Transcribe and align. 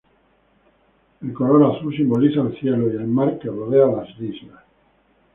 El 1.21 1.31
color 1.31 1.75
azul 1.77 1.95
simboliza 1.95 2.41
al 2.41 2.59
cielo 2.59 2.91
y 2.91 2.95
el 2.95 3.05
mar 3.05 3.37
que 3.37 3.49
rodea 3.49 3.85
a 3.85 3.97
las 3.97 4.19
islas. 4.19 4.63